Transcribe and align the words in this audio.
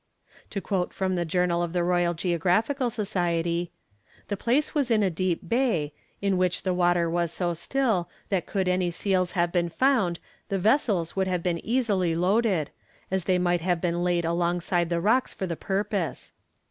To 0.49 0.59
quote 0.59 0.93
from 0.95 1.13
the 1.15 1.25
journal 1.25 1.61
of 1.61 1.73
the 1.73 1.83
Royal 1.83 2.15
Geographical 2.15 2.89
Society, 2.89 3.71
"The 4.29 4.35
place 4.35 4.73
was 4.73 4.89
in 4.89 5.03
a 5.03 5.11
deep 5.11 5.47
bay, 5.47 5.93
in 6.23 6.37
which 6.39 6.63
the 6.63 6.73
water 6.73 7.07
was 7.07 7.31
so 7.31 7.53
still 7.53 8.09
that 8.29 8.47
could 8.47 8.67
any 8.67 8.89
seals 8.89 9.33
have 9.33 9.51
been 9.51 9.69
found 9.69 10.19
the 10.49 10.57
vessels 10.57 11.13
could 11.13 11.27
have 11.27 11.43
been 11.43 11.63
easily 11.63 12.15
loaded, 12.15 12.71
as 13.11 13.25
they 13.25 13.37
might 13.37 13.61
have 13.61 13.79
been 13.79 14.03
laid 14.03 14.25
alongside 14.25 14.89
the 14.89 14.99
rocks 14.99 15.35
for 15.35 15.45
the 15.45 15.55
purpose. 15.55 16.31